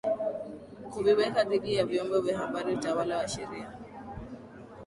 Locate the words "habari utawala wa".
2.37-3.27